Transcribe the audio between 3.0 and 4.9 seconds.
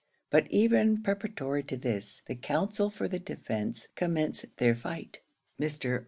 the defence commence their